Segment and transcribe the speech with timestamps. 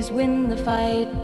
[0.00, 1.19] always win the fight.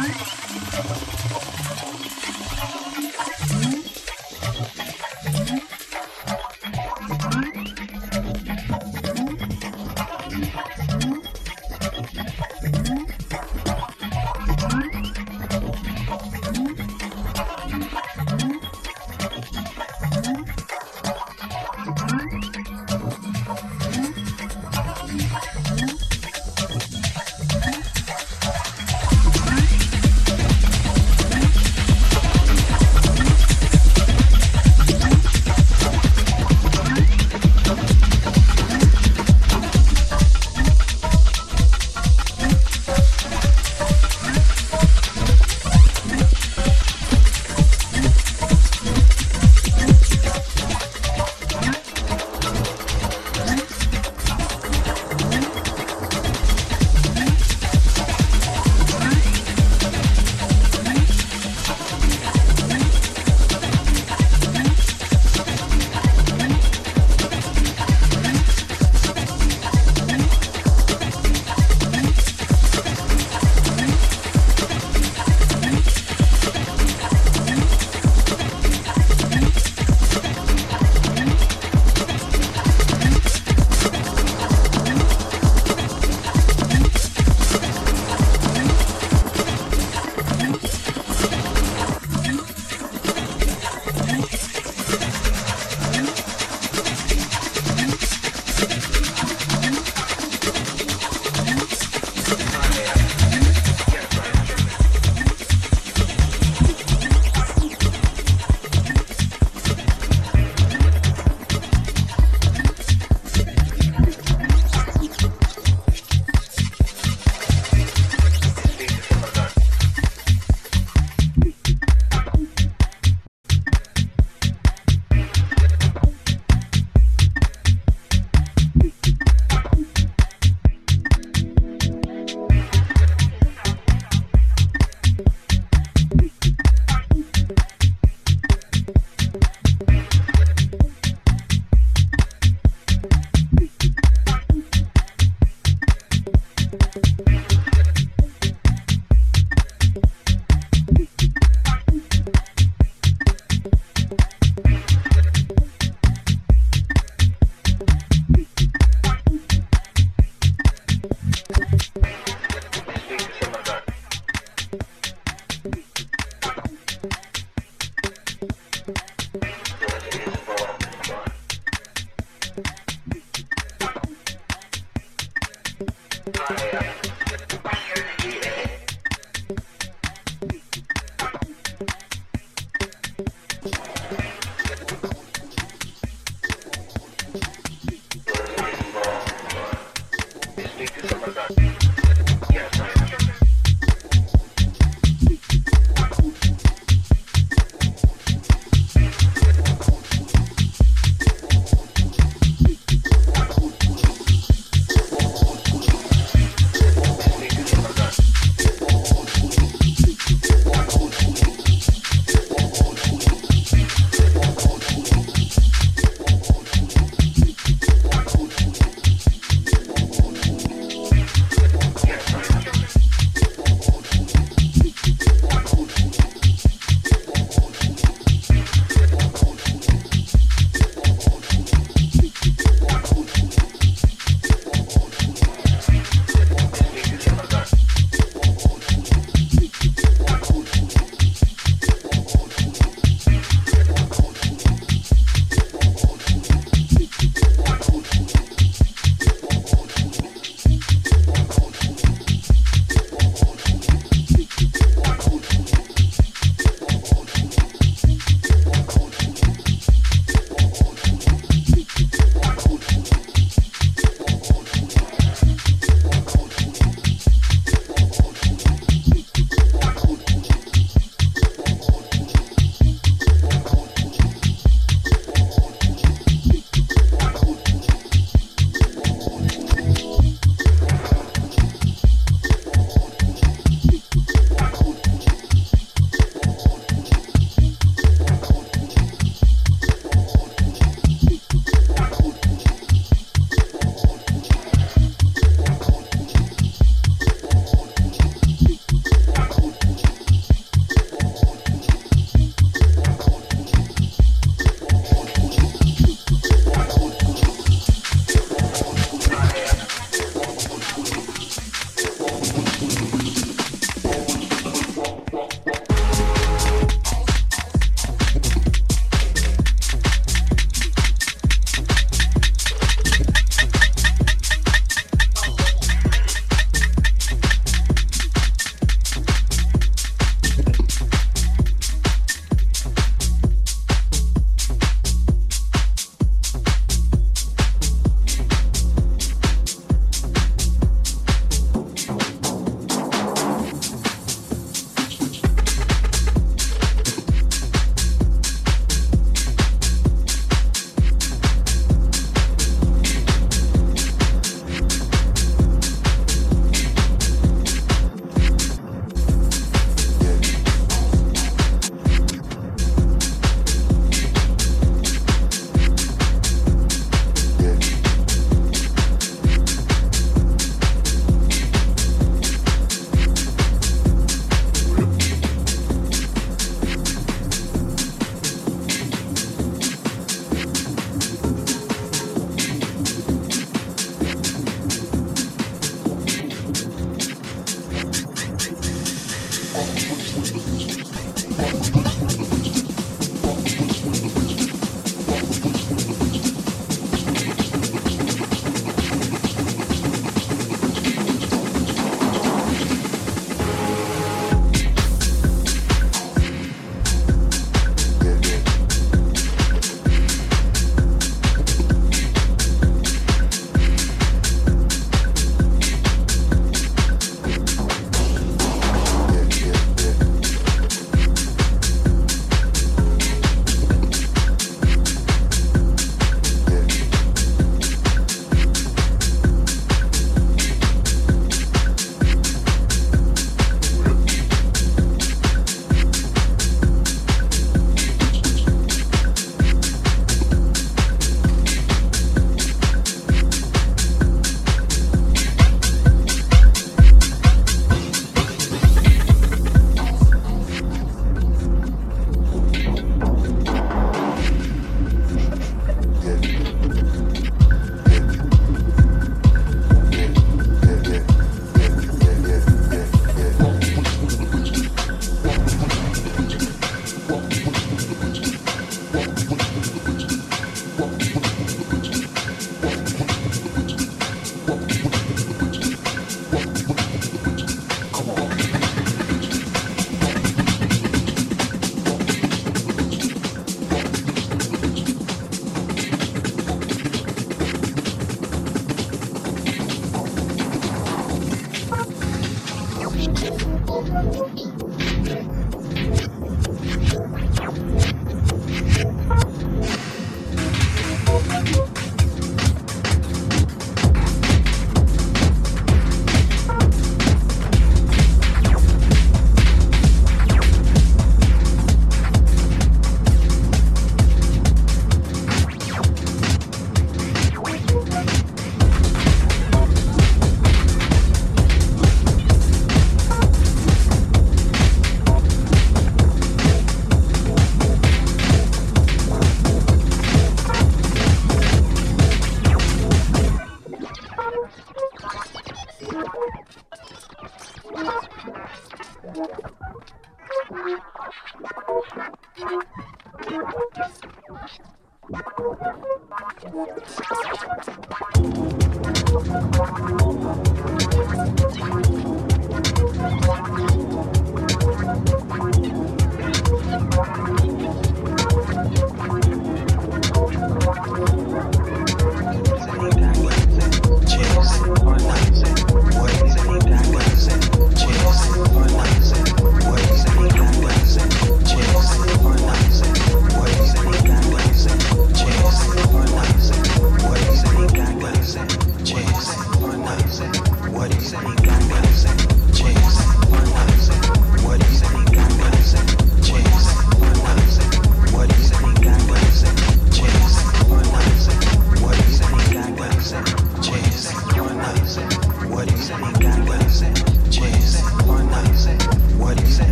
[0.00, 1.37] ね。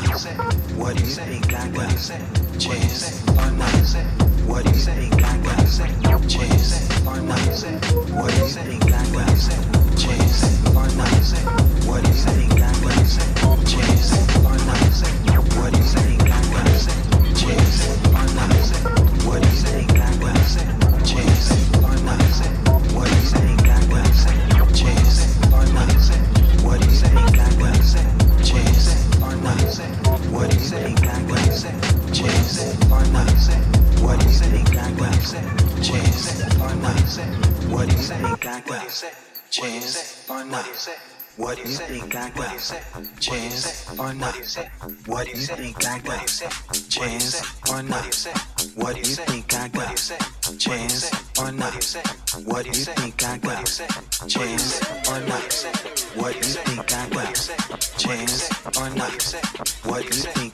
[0.00, 1.90] What do you think I got?
[2.58, 3.70] Chance or not?
[4.46, 5.58] What do you think I got?
[6.26, 7.38] Chance or not?
[8.10, 9.28] What do you think I got?
[9.98, 11.10] Chance or not?
[11.86, 13.49] What do you think I got?
[44.00, 44.34] or not?
[45.06, 46.26] What do you think I got?
[46.88, 48.28] Chance or not?
[48.74, 49.96] What do you think I got?
[50.58, 51.84] Chance or not?
[52.46, 53.66] What do you think I got?
[54.26, 55.52] Chance or not?
[56.14, 57.34] What do you think I got?
[57.98, 59.22] Chance or not?
[59.84, 60.49] What do you think?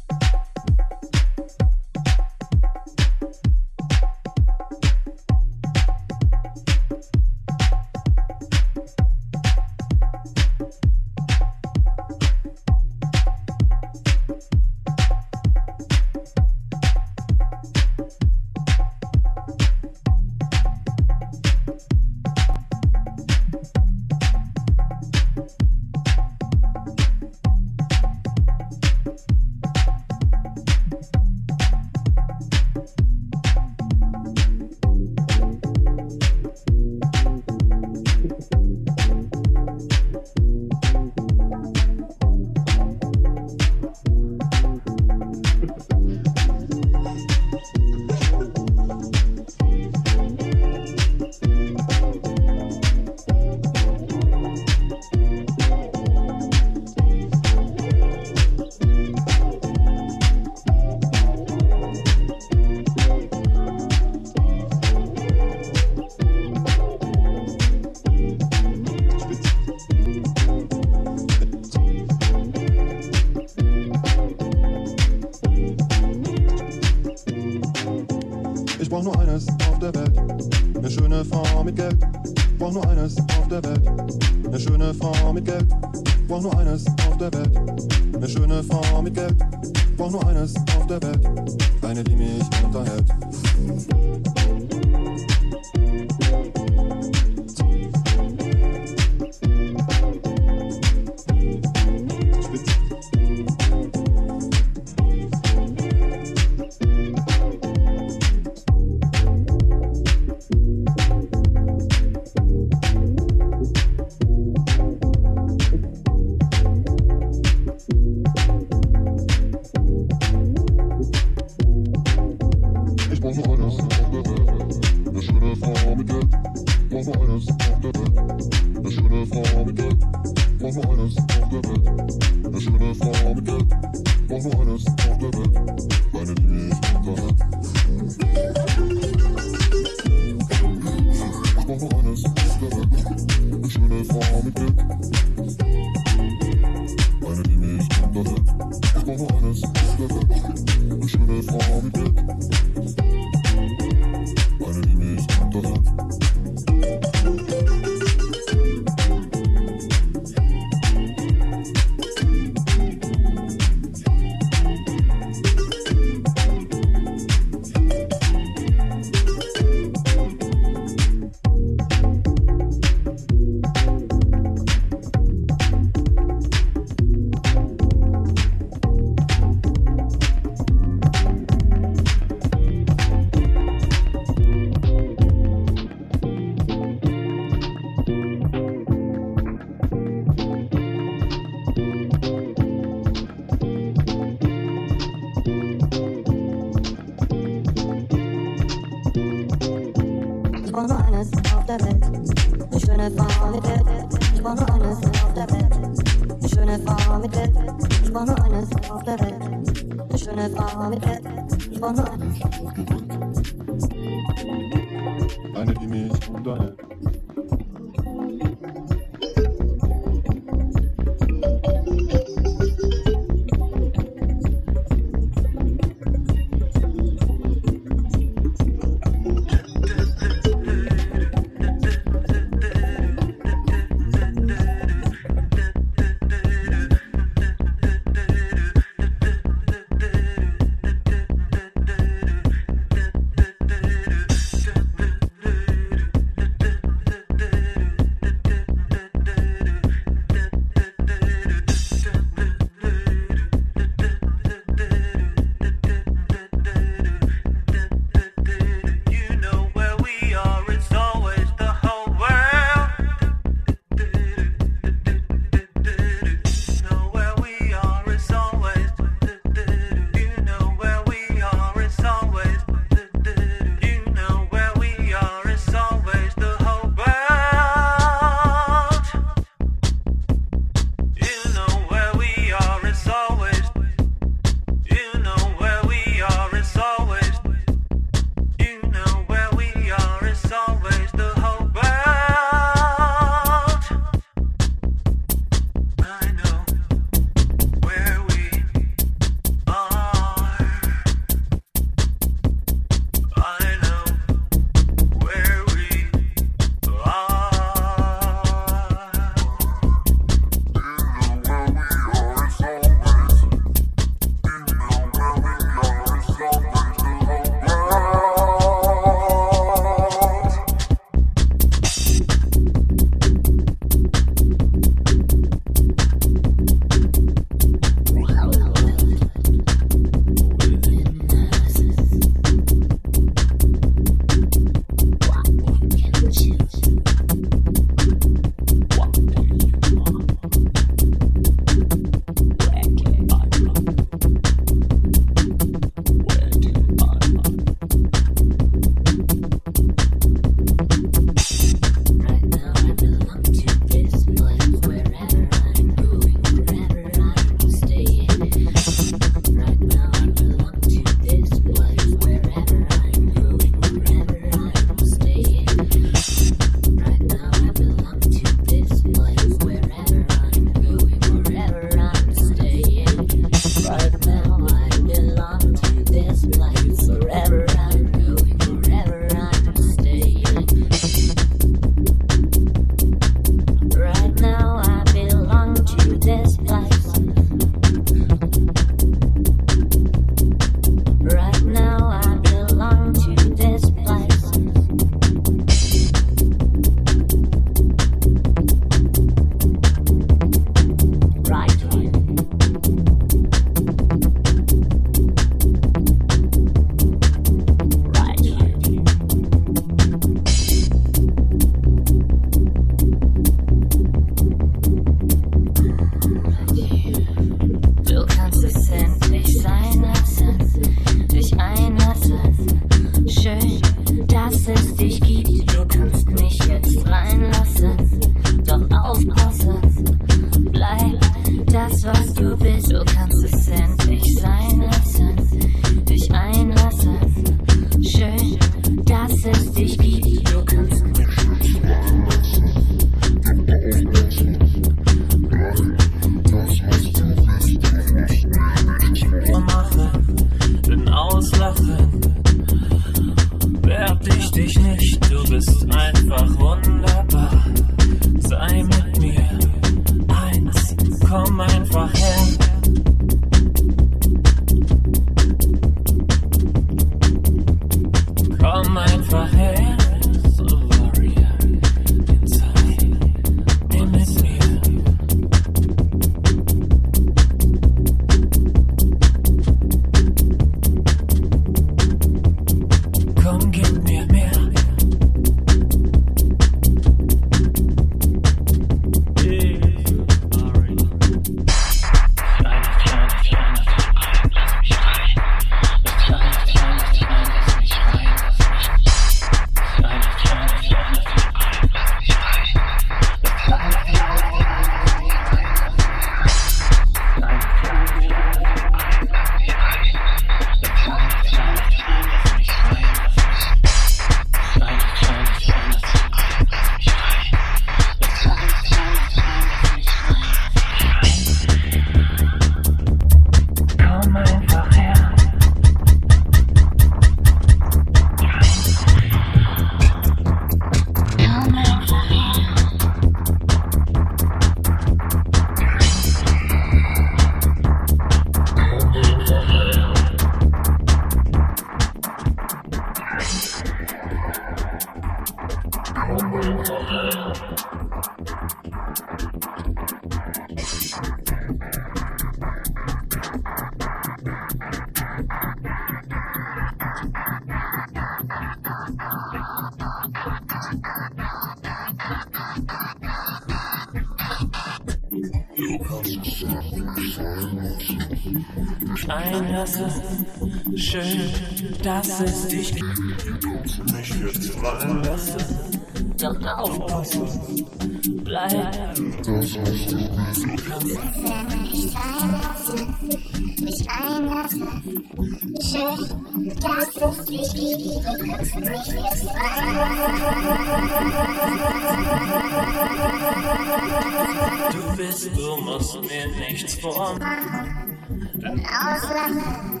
[594.92, 598.18] Du bist, du musst mir nichts vormachen.
[598.54, 600.00] Denn auslachen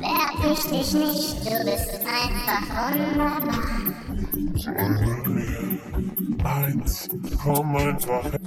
[0.00, 3.64] werd ich dich nicht, du bist einfach wunderbar.
[6.44, 7.08] Eins,
[7.42, 8.43] komm einfach her.